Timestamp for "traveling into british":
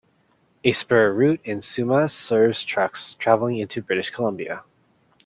3.13-4.09